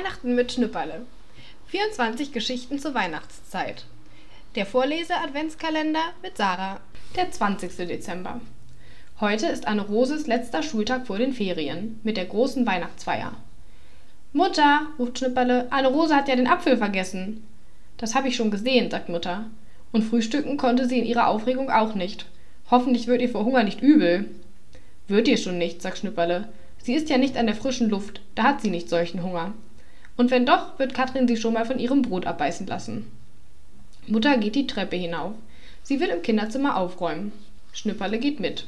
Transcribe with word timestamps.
Weihnachten 0.00 0.34
mit 0.34 0.50
Schnüpperle. 0.50 1.02
24 1.66 2.32
Geschichten 2.32 2.78
zur 2.78 2.94
Weihnachtszeit. 2.94 3.84
Der 4.54 4.64
Vorlese-Adventskalender 4.64 6.00
mit 6.22 6.38
Sarah. 6.38 6.80
Der 7.16 7.30
20. 7.30 7.76
Dezember. 7.86 8.40
Heute 9.20 9.48
ist 9.48 9.68
Anne 9.68 9.82
Roses 9.82 10.26
letzter 10.26 10.62
Schultag 10.62 11.06
vor 11.06 11.18
den 11.18 11.34
Ferien 11.34 12.00
mit 12.02 12.16
der 12.16 12.24
großen 12.24 12.64
Weihnachtsfeier. 12.64 13.32
Mutter, 14.32 14.86
ruft 14.98 15.18
Schnüpperle, 15.18 15.66
Anne 15.68 15.88
Rose 15.88 16.16
hat 16.16 16.28
ja 16.28 16.36
den 16.36 16.48
Apfel 16.48 16.78
vergessen. 16.78 17.46
Das 17.98 18.14
habe 18.14 18.28
ich 18.28 18.36
schon 18.36 18.50
gesehen, 18.50 18.90
sagt 18.90 19.10
Mutter. 19.10 19.50
Und 19.92 20.04
frühstücken 20.04 20.56
konnte 20.56 20.88
sie 20.88 20.98
in 20.98 21.04
ihrer 21.04 21.26
Aufregung 21.26 21.68
auch 21.68 21.94
nicht. 21.94 22.24
Hoffentlich 22.70 23.06
wird 23.06 23.20
ihr 23.20 23.28
vor 23.28 23.44
Hunger 23.44 23.64
nicht 23.64 23.82
übel. 23.82 24.30
Wird 25.08 25.28
ihr 25.28 25.36
schon 25.36 25.58
nicht, 25.58 25.82
sagt 25.82 25.98
Schnüpperle. 25.98 26.48
Sie 26.78 26.94
ist 26.94 27.10
ja 27.10 27.18
nicht 27.18 27.36
an 27.36 27.44
der 27.44 27.54
frischen 27.54 27.90
Luft, 27.90 28.22
da 28.34 28.44
hat 28.44 28.62
sie 28.62 28.70
nicht 28.70 28.88
solchen 28.88 29.22
Hunger. 29.22 29.52
Und 30.20 30.30
wenn 30.30 30.44
doch, 30.44 30.78
wird 30.78 30.92
Katrin 30.92 31.26
sie 31.26 31.38
schon 31.38 31.54
mal 31.54 31.64
von 31.64 31.78
ihrem 31.78 32.02
Brot 32.02 32.26
abbeißen 32.26 32.66
lassen. 32.66 33.10
Mutter 34.06 34.36
geht 34.36 34.54
die 34.54 34.66
Treppe 34.66 34.94
hinauf. 34.96 35.32
Sie 35.82 35.98
will 35.98 36.08
im 36.08 36.20
Kinderzimmer 36.20 36.76
aufräumen. 36.76 37.32
Schnüpperle 37.72 38.18
geht 38.18 38.38
mit. 38.38 38.66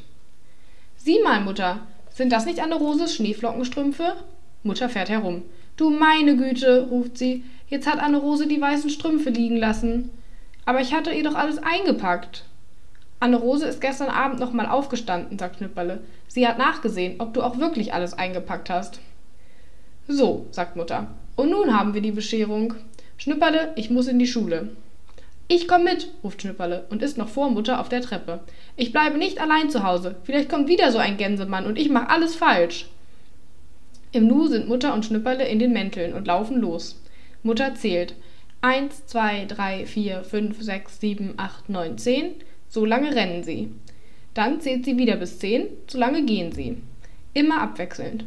Sieh 0.97 1.19
mal, 1.23 1.43
Mutter, 1.43 1.81
sind 2.11 2.33
das 2.33 2.47
nicht 2.47 2.59
Anne 2.59 2.77
Roses 2.77 3.15
Schneeflockenstrümpfe? 3.15 4.17
Mutter 4.63 4.89
fährt 4.89 5.11
herum. 5.11 5.43
Du 5.77 5.91
meine 5.91 6.39
Güte, 6.39 6.89
ruft 6.89 7.19
sie, 7.19 7.45
jetzt 7.69 7.87
hat 7.87 7.99
Anne 7.99 8.17
Rose 8.17 8.47
die 8.47 8.63
weißen 8.63 8.89
Strümpfe 8.89 9.29
liegen 9.29 9.59
lassen. 9.59 10.09
Aber 10.65 10.81
ich 10.81 10.95
hatte 10.95 11.13
ihr 11.13 11.23
doch 11.23 11.35
alles 11.35 11.59
eingepackt. 11.59 12.47
Anne 13.21 13.37
Rose 13.37 13.67
ist 13.67 13.83
gestern 13.83 14.09
Abend 14.09 14.41
noch 14.41 14.55
mal 14.55 14.69
aufgestanden, 14.69 15.39
sagt 15.39 15.59
Schnüpperle. 15.59 16.01
Sie 16.29 16.49
hat 16.49 16.57
nachgesehen, 16.57 17.17
ob 17.21 17.35
du 17.35 17.43
auch 17.43 17.59
wirklich 17.59 17.93
alles 17.93 18.15
eingepackt 18.15 18.71
hast. 18.71 19.01
So, 20.09 20.47
sagt 20.51 20.77
Mutter. 20.77 21.09
Und 21.37 21.51
nun 21.51 21.77
haben 21.77 21.95
wir 21.95 22.01
die 22.01 22.13
Bescherung. 22.13 22.75
Schnüpperle, 23.17 23.73
ich 23.77 23.91
muss 23.91 24.09
in 24.09 24.19
die 24.19 24.27
Schule. 24.27 24.71
Ich 25.49 25.69
komm 25.69 25.85
mit, 25.85 26.09
ruft 26.25 26.43
Schnüpperle 26.43 26.87
und 26.91 27.03
ist 27.03 27.19
noch 27.19 27.29
vor 27.29 27.51
Mutter 27.51 27.81
auf 27.81 27.89
der 27.89 28.01
Treppe. 28.01 28.41
Ich 28.77 28.93
bleibe 28.93 29.19
nicht 29.19 29.41
allein 29.41 29.71
zu 29.71 29.83
Hause. 29.83 30.17
Vielleicht 30.25 30.49
kommt 30.49 30.69
wieder 30.69 30.91
so 30.93 30.99
ein 30.99 31.17
Gänsemann 31.17 31.67
und 31.67 31.79
ich 31.79 31.89
mach 31.89 32.09
alles 32.09 32.35
falsch. 32.35 32.87
Im 34.13 34.27
Nu 34.27 34.47
sind 34.47 34.69
Mutter 34.69 34.95
und 34.95 35.05
Schnüpperle 35.05 35.47
in 35.47 35.59
den 35.59 35.73
Mänteln 35.73 36.15
und 36.15 36.27
laufen 36.27 36.61
los. 36.61 37.03
Mutter 37.43 37.75
zählt. 37.75 38.15
Eins, 38.61 39.07
zwei, 39.07 39.47
drei, 39.47 39.87
vier, 39.87 40.23
fünf, 40.23 40.63
sechs, 40.63 41.01
sieben, 41.01 41.35
acht, 41.37 41.69
neun, 41.69 41.99
zehn. 41.99 42.35
So 42.69 42.85
lange 42.85 43.15
rennen 43.15 43.43
sie. 43.43 43.71
Dann 44.35 44.61
zählt 44.61 44.85
sie 44.85 44.97
wieder 44.97 45.17
bis 45.17 45.39
zehn, 45.39 45.67
so 45.87 45.99
lange 45.99 46.25
gehen 46.25 46.53
sie. 46.53 46.79
Immer 47.35 47.61
abwechselnd. 47.61 48.25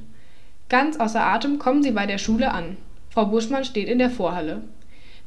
Ganz 0.69 0.97
außer 0.99 1.21
Atem 1.21 1.57
kommen 1.59 1.83
sie 1.83 1.91
bei 1.91 2.05
der 2.05 2.17
Schule 2.17 2.51
an. 2.51 2.77
Frau 3.15 3.27
Buschmann 3.27 3.63
steht 3.63 3.87
in 3.87 3.97
der 3.97 4.09
Vorhalle. 4.09 4.61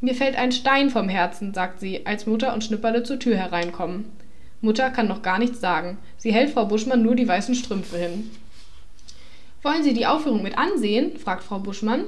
Mir 0.03 0.14
fällt 0.14 0.36
ein 0.36 0.53
Stein 0.53 0.91
vom 0.91 1.08
Herzen, 1.08 1.55
sagt 1.55 1.81
sie, 1.81 2.05
als 2.05 2.27
Mutter 2.27 2.53
und 2.53 2.62
Schnipperle 2.62 3.03
zur 3.03 3.19
Tür 3.19 3.34
hereinkommen. 3.34 4.12
Mutter 4.61 4.91
kann 4.91 5.08
noch 5.08 5.22
gar 5.22 5.39
nichts 5.39 5.62
sagen. 5.62 5.97
Sie 6.19 6.31
hält 6.31 6.50
Frau 6.50 6.66
Buschmann 6.66 7.00
nur 7.00 7.14
die 7.14 7.27
weißen 7.27 7.55
Strümpfe 7.55 7.97
hin. 7.97 8.31
Wollen 9.62 9.84
Sie 9.84 9.94
die 9.94 10.05
Aufführung 10.05 10.42
mit 10.42 10.59
ansehen? 10.59 11.16
fragt 11.16 11.42
Frau 11.42 11.61
Buschmann. 11.61 12.05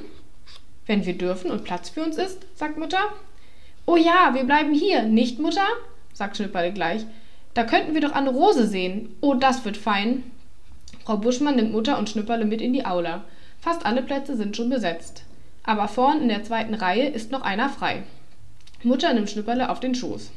Wenn 0.84 1.06
wir 1.06 1.16
dürfen 1.16 1.50
und 1.50 1.64
Platz 1.64 1.88
für 1.88 2.02
uns 2.02 2.18
ist, 2.18 2.44
sagt 2.56 2.76
Mutter. 2.76 3.00
Oh 3.86 3.96
ja, 3.96 4.34
wir 4.34 4.44
bleiben 4.44 4.74
hier, 4.74 5.04
nicht, 5.04 5.38
Mutter? 5.38 5.66
sagt 6.12 6.36
Schnipperle 6.36 6.74
gleich. 6.74 7.06
Da 7.54 7.64
könnten 7.64 7.94
wir 7.94 8.02
doch 8.02 8.12
Anne 8.12 8.28
Rose 8.28 8.66
sehen. 8.66 9.16
Oh, 9.22 9.32
das 9.32 9.64
wird 9.64 9.78
fein. 9.78 10.24
Frau 11.06 11.16
Buschmann 11.16 11.56
nimmt 11.56 11.72
Mutter 11.72 11.96
und 11.96 12.10
Schnipperle 12.10 12.44
mit 12.44 12.60
in 12.60 12.74
die 12.74 12.84
Aula. 12.84 13.24
Fast 13.60 13.86
alle 13.86 14.02
Plätze 14.02 14.36
sind 14.36 14.54
schon 14.54 14.68
besetzt 14.68 15.24
aber 15.62 15.88
vorn 15.88 16.22
in 16.22 16.28
der 16.28 16.42
zweiten 16.42 16.74
Reihe 16.74 17.08
ist 17.08 17.30
noch 17.30 17.42
einer 17.42 17.68
frei. 17.68 18.02
Mutter 18.82 19.12
nimmt 19.12 19.30
Schnipperle 19.30 19.70
auf 19.70 19.80
den 19.80 19.94
Schoß. 19.94 20.30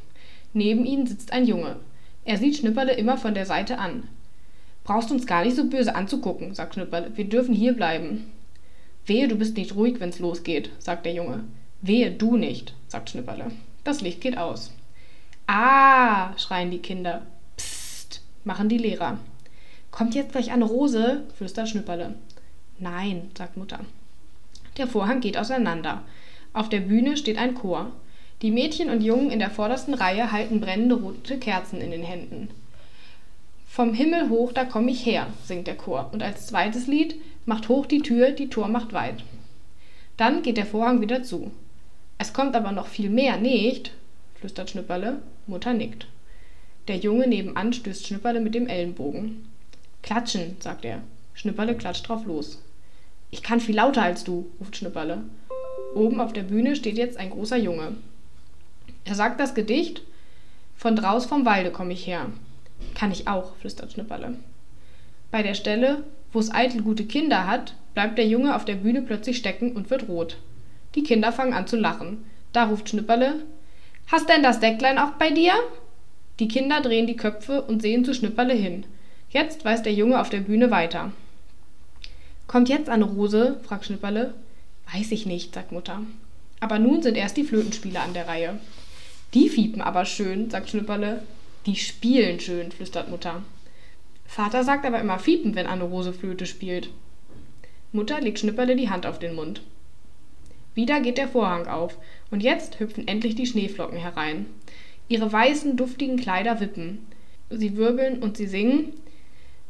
Neben 0.53 0.85
ihnen 0.85 1.07
sitzt 1.07 1.31
ein 1.31 1.45
Junge. 1.45 1.77
Er 2.25 2.37
sieht 2.37 2.57
Schnipperle 2.57 2.93
immer 2.93 3.17
von 3.17 3.33
der 3.33 3.45
Seite 3.45 3.79
an. 3.79 4.07
Brauchst 4.83 5.11
uns 5.11 5.25
gar 5.25 5.43
nicht 5.43 5.55
so 5.55 5.69
böse 5.69 5.95
anzugucken, 5.95 6.53
sagt 6.53 6.73
Schnipperle. 6.73 7.11
Wir 7.15 7.25
dürfen 7.25 7.55
hier 7.55 7.73
bleiben. 7.73 8.31
Wehe, 9.05 9.27
du 9.27 9.35
bist 9.35 9.57
nicht 9.57 9.75
ruhig, 9.75 9.99
wenn's 9.99 10.19
losgeht, 10.19 10.71
sagt 10.79 11.05
der 11.05 11.13
Junge. 11.13 11.43
Wehe, 11.81 12.11
du 12.11 12.37
nicht, 12.37 12.73
sagt 12.87 13.09
Schnipperle. 13.09 13.51
Das 13.83 14.01
Licht 14.01 14.21
geht 14.21 14.37
aus. 14.37 14.71
Ah, 15.47 16.37
schreien 16.37 16.71
die 16.71 16.79
Kinder. 16.79 17.23
Psst, 17.57 18.21
machen 18.43 18.69
die 18.69 18.77
Lehrer. 18.77 19.19
Kommt 19.91 20.15
jetzt 20.15 20.31
gleich 20.31 20.51
Anne 20.51 20.65
Rose, 20.65 21.23
flüstert 21.35 21.69
Schnipperle. 21.69 22.15
Nein, 22.79 23.29
sagt 23.37 23.57
Mutter. 23.57 23.79
Der 24.77 24.87
Vorhang 24.87 25.19
geht 25.19 25.37
auseinander. 25.37 26.01
Auf 26.53 26.69
der 26.69 26.79
Bühne 26.79 27.17
steht 27.17 27.37
ein 27.37 27.55
Chor. 27.55 27.91
Die 28.41 28.51
Mädchen 28.51 28.89
und 28.89 29.01
Jungen 29.01 29.31
in 29.31 29.39
der 29.39 29.49
vordersten 29.49 29.93
Reihe 29.93 30.31
halten 30.31 30.59
brennende 30.59 30.95
rote 30.95 31.37
Kerzen 31.37 31.79
in 31.79 31.91
den 31.91 32.03
Händen. 32.03 32.49
Vom 33.67 33.93
Himmel 33.93 34.29
hoch, 34.29 34.51
da 34.51 34.65
komm 34.65 34.87
ich 34.87 35.05
her, 35.05 35.27
singt 35.45 35.67
der 35.67 35.77
Chor. 35.77 36.09
Und 36.11 36.21
als 36.21 36.47
zweites 36.47 36.87
Lied 36.87 37.15
macht 37.45 37.69
hoch 37.69 37.85
die 37.85 38.01
Tür, 38.01 38.31
die 38.31 38.49
Tor 38.49 38.67
macht 38.67 38.93
weit. 38.93 39.23
Dann 40.17 40.43
geht 40.43 40.57
der 40.57 40.65
Vorhang 40.65 41.01
wieder 41.01 41.23
zu. 41.23 41.51
Es 42.17 42.33
kommt 42.33 42.55
aber 42.55 42.71
noch 42.71 42.87
viel 42.87 43.09
mehr, 43.09 43.37
nicht? 43.37 43.91
flüstert 44.35 44.69
Schnüpperle. 44.69 45.21
Mutter 45.47 45.73
nickt. 45.73 46.07
Der 46.87 46.97
Junge 46.97 47.27
nebenan 47.27 47.73
stößt 47.73 48.05
Schnüpperle 48.05 48.41
mit 48.41 48.53
dem 48.53 48.67
Ellenbogen. 48.67 49.49
Klatschen, 50.01 50.57
sagt 50.59 50.85
er. 50.85 51.01
Schnüpperle 51.33 51.75
klatscht 51.75 52.07
drauf 52.07 52.25
los. 52.25 52.61
Ich 53.33 53.41
kann 53.41 53.59
viel 53.59 53.75
lauter 53.75 54.03
als 54.03 54.23
du, 54.23 54.51
ruft 54.59 54.77
Schnipperle. 54.77 55.23
Oben 55.95 56.21
auf 56.21 56.33
der 56.33 56.43
Bühne 56.43 56.75
steht 56.75 56.99
jetzt 56.99 57.17
ein 57.17 57.31
großer 57.31 57.57
Junge. 57.57 57.95
Er 59.05 59.15
sagt 59.15 59.39
das 59.39 59.55
Gedicht 59.55 60.03
Von 60.75 60.95
draus 60.95 61.25
vom 61.25 61.43
Walde 61.43 61.71
komm 61.71 61.89
ich 61.89 62.05
her. 62.05 62.27
Kann 62.93 63.11
ich 63.11 63.27
auch, 63.27 63.55
flüstert 63.55 63.91
Schnipperle. 63.91 64.35
Bei 65.31 65.41
der 65.41 65.55
Stelle, 65.55 66.03
wo 66.31 66.37
es 66.37 66.53
eitel 66.53 66.83
gute 66.83 67.05
Kinder 67.05 67.47
hat, 67.47 67.73
bleibt 67.95 68.19
der 68.19 68.27
Junge 68.27 68.55
auf 68.55 68.65
der 68.65 68.75
Bühne 68.75 69.01
plötzlich 69.01 69.37
stecken 69.37 69.71
und 69.71 69.89
wird 69.89 70.07
rot. 70.07 70.37
Die 70.93 71.01
Kinder 71.01 71.31
fangen 71.31 71.53
an 71.53 71.65
zu 71.65 71.75
lachen. 71.75 72.25
Da 72.51 72.65
ruft 72.65 72.89
Schnipperle 72.89 73.43
Hast 74.11 74.29
denn 74.29 74.43
das 74.43 74.59
Decklein 74.59 74.99
auch 74.99 75.13
bei 75.13 75.31
dir? 75.31 75.53
Die 76.37 76.47
Kinder 76.47 76.81
drehen 76.81 77.07
die 77.07 77.17
Köpfe 77.17 77.63
und 77.63 77.81
sehen 77.81 78.05
zu 78.05 78.13
Schnipperle 78.13 78.53
hin. 78.53 78.85
Jetzt 79.31 79.65
weiß 79.65 79.81
der 79.81 79.93
Junge 79.93 80.21
auf 80.21 80.29
der 80.29 80.41
Bühne 80.41 80.69
weiter. 80.69 81.11
Kommt 82.53 82.69
jetzt 82.69 82.87
Anne 82.87 83.05
Rose? 83.05 83.59
fragt 83.63 83.85
Schnipperle. 83.85 84.35
Weiß 84.93 85.11
ich 85.11 85.25
nicht, 85.25 85.55
sagt 85.55 85.71
Mutter. 85.71 86.01
Aber 86.59 86.77
nun 86.77 87.01
sind 87.01 87.17
erst 87.17 87.35
die 87.35 87.45
Flötenspieler 87.45 88.03
an 88.03 88.13
der 88.13 88.27
Reihe. 88.27 88.59
Die 89.33 89.49
fiepen 89.49 89.81
aber 89.81 90.05
schön, 90.05 90.51
sagt 90.51 90.69
Schnipperle. 90.69 91.23
Die 91.65 91.75
spielen 91.75 92.39
schön, 92.39 92.71
flüstert 92.71 93.09
Mutter. 93.09 93.41
Vater 94.27 94.63
sagt 94.63 94.85
aber 94.85 95.01
immer 95.01 95.17
fiepen, 95.17 95.55
wenn 95.55 95.65
Anne 95.65 95.85
Rose 95.85 96.13
Flöte 96.13 96.45
spielt. 96.45 96.89
Mutter 97.91 98.21
legt 98.21 98.37
Schnipperle 98.37 98.75
die 98.75 98.91
Hand 98.91 99.07
auf 99.07 99.17
den 99.17 99.33
Mund. 99.33 99.63
Wieder 100.75 101.01
geht 101.01 101.17
der 101.17 101.29
Vorhang 101.29 101.65
auf, 101.65 101.97
und 102.29 102.43
jetzt 102.43 102.79
hüpfen 102.79 103.07
endlich 103.07 103.33
die 103.33 103.47
Schneeflocken 103.47 103.97
herein. 103.97 104.45
Ihre 105.07 105.33
weißen, 105.33 105.75
duftigen 105.75 106.17
Kleider 106.17 106.59
wippen. 106.59 106.99
Sie 107.49 107.77
wirbeln 107.77 108.21
und 108.21 108.37
sie 108.37 108.45
singen 108.45 108.93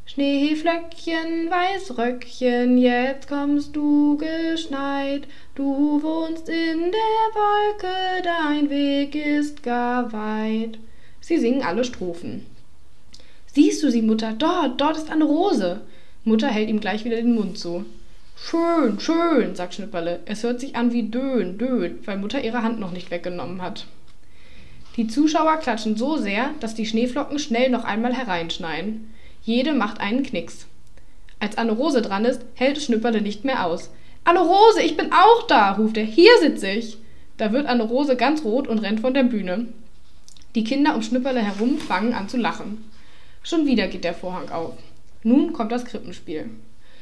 Schneeflöckchen, 0.05 1.49
Weißröckchen, 1.49 2.77
jetzt 2.77 3.27
kommst 3.27 3.75
du 3.75 4.17
geschneit. 4.17 5.27
Du 5.55 6.03
wohnst 6.03 6.49
in 6.49 6.91
der 6.91 7.33
Wolke, 7.33 8.21
dein 8.21 8.69
Weg 8.69 9.15
ist 9.15 9.63
gar 9.63 10.11
weit. 10.11 10.77
Sie 11.21 11.37
singen 11.37 11.63
alle 11.63 11.85
Strophen. 11.85 12.45
Siehst 13.47 13.81
du 13.81 13.89
sie, 13.89 14.01
Mutter? 14.01 14.33
Dort, 14.33 14.81
dort 14.81 14.97
ist 14.97 15.09
eine 15.09 15.23
Rose. 15.23 15.81
Mutter 16.25 16.47
hält 16.49 16.69
ihm 16.69 16.81
gleich 16.81 17.05
wieder 17.05 17.15
den 17.15 17.35
Mund 17.35 17.57
zu. 17.57 17.85
Schön, 18.35 18.99
schön, 18.99 19.55
sagt 19.55 19.75
Schnipperle. 19.75 20.19
Es 20.25 20.43
hört 20.43 20.59
sich 20.59 20.75
an 20.75 20.91
wie 20.91 21.03
Dön, 21.03 21.57
Dön, 21.57 21.99
weil 22.05 22.17
Mutter 22.17 22.43
ihre 22.43 22.61
Hand 22.61 22.79
noch 22.79 22.91
nicht 22.91 23.09
weggenommen 23.09 23.61
hat. 23.61 23.87
Die 24.97 25.07
Zuschauer 25.07 25.57
klatschen 25.57 25.95
so 25.95 26.17
sehr, 26.17 26.51
dass 26.59 26.75
die 26.75 26.85
Schneeflocken 26.85 27.39
schnell 27.39 27.69
noch 27.69 27.85
einmal 27.85 28.13
hereinschneien. 28.13 29.13
Jede 29.43 29.73
macht 29.73 29.99
einen 29.99 30.23
Knicks. 30.23 30.67
Als 31.39 31.57
Anne 31.57 31.73
Rose 31.73 32.01
dran 32.01 32.23
ist, 32.23 32.41
hält 32.55 32.81
Schnüpperle 32.81 33.21
nicht 33.21 33.43
mehr 33.43 33.65
aus. 33.65 33.89
Anne 34.23 34.39
Rose, 34.39 34.81
ich 34.81 34.95
bin 34.95 35.11
auch 35.11 35.47
da, 35.47 35.73
ruft 35.73 35.97
er. 35.97 36.05
Hier 36.05 36.31
sitze 36.41 36.69
ich. 36.69 36.97
Da 37.35 37.51
wird 37.51 37.65
Anne 37.65 37.83
Rose 37.83 38.15
ganz 38.15 38.45
rot 38.45 38.69
und 38.69 38.79
rennt 38.79 39.01
von 39.01 39.13
der 39.13 39.23
Bühne. 39.23 39.67
Die 40.55 40.63
Kinder 40.63 40.95
um 40.95 41.01
Schnüpperle 41.01 41.41
herum 41.41 41.77
fangen 41.77 42.13
an 42.13 42.29
zu 42.29 42.37
lachen. 42.37 42.89
Schon 43.43 43.65
wieder 43.65 43.87
geht 43.87 44.05
der 44.05 44.13
Vorhang 44.13 44.49
auf. 44.49 44.75
Nun 45.23 45.51
kommt 45.51 45.73
das 45.73 45.83
Krippenspiel. 45.83 46.49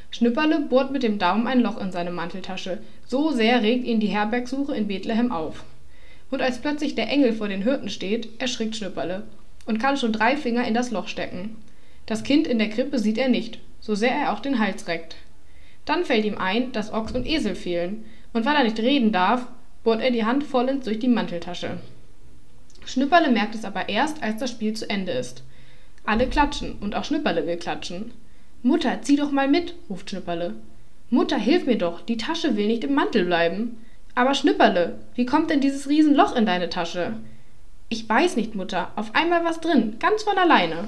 Schnüpperle 0.10 0.62
bohrt 0.62 0.92
mit 0.92 1.04
dem 1.04 1.20
Daumen 1.20 1.46
ein 1.46 1.62
Loch 1.62 1.80
in 1.80 1.92
seine 1.92 2.12
Manteltasche. 2.12 2.80
So 3.06 3.32
sehr 3.32 3.62
regt 3.62 3.86
ihn 3.86 4.00
die 4.00 4.08
Herbergsuche 4.08 4.76
in 4.76 4.88
Bethlehem 4.88 5.32
auf. 5.32 5.64
Und 6.32 6.42
als 6.42 6.60
plötzlich 6.60 6.96
der 6.96 7.10
Engel 7.10 7.34
vor 7.34 7.50
den 7.50 7.62
Hirten 7.62 7.90
steht, 7.90 8.42
erschrickt 8.42 8.76
Schnüpperle 8.76 9.24
und 9.66 9.80
kann 9.80 9.98
schon 9.98 10.14
drei 10.14 10.36
Finger 10.36 10.68
in 10.68 10.74
das 10.74 10.90
Loch 10.90 11.08
stecken. 11.08 11.58
Das 12.06 12.24
Kind 12.24 12.48
in 12.48 12.60
der 12.60 12.70
Krippe 12.70 13.00
sieht 13.00 13.18
er 13.18 13.30
nicht, 13.30 13.60
so 13.80 13.96
sehr 13.96 14.12
er 14.12 14.34
auch 14.34 14.40
den 14.40 14.60
Hals 14.60 14.88
reckt. 14.88 15.16
Dann 15.86 16.06
fällt 16.06 16.26
ihm 16.26 16.38
ein, 16.38 16.72
dass 16.72 16.94
Ochs 16.94 17.14
und 17.14 17.26
Esel 17.26 17.56
fehlen, 17.56 18.06
und 18.34 18.46
weil 18.46 18.56
er 18.56 18.64
nicht 18.64 18.80
reden 18.80 19.12
darf, 19.12 19.48
bohrt 19.84 20.02
er 20.02 20.12
die 20.12 20.26
Hand 20.26 20.44
vollends 20.44 20.86
durch 20.86 21.00
die 21.00 21.08
Manteltasche. 21.08 21.80
Schnüpperle 22.86 23.32
merkt 23.32 23.56
es 23.56 23.66
aber 23.66 23.90
erst, 23.90 24.24
als 24.24 24.40
das 24.40 24.52
Spiel 24.52 24.74
zu 24.74 24.90
Ende 24.90 25.12
ist. 25.12 25.44
Alle 26.04 26.28
klatschen 26.28 26.78
und 26.80 26.96
auch 26.96 27.04
Schnüpperle 27.04 27.46
will 27.46 27.58
klatschen. 27.58 28.12
Mutter, 28.64 29.02
zieh 29.02 29.16
doch 29.16 29.32
mal 29.32 29.48
mit, 29.48 29.76
ruft 29.90 30.10
Schnüpperle. 30.10 30.56
Mutter, 31.10 31.38
hilf 31.38 31.66
mir 31.66 31.78
doch, 31.78 32.02
die 32.02 32.18
Tasche 32.18 32.56
will 32.56 32.68
nicht 32.68 32.84
im 32.84 32.94
Mantel 32.94 33.26
bleiben. 33.26 33.78
Aber 34.16 34.34
Schnüpperle, 34.34 35.00
wie 35.16 35.26
kommt 35.26 35.50
denn 35.50 35.62
dieses 35.62 35.90
Riesenloch 35.90 36.36
in 36.36 36.46
deine 36.46 36.70
Tasche? 36.70 37.14
Ich 37.90 38.08
weiß 38.08 38.36
nicht, 38.36 38.56
Mutter, 38.56 38.92
auf 38.96 39.16
einmal 39.16 39.44
was 39.44 39.60
drin, 39.60 39.98
ganz 40.00 40.24
von 40.24 40.38
alleine. 40.38 40.88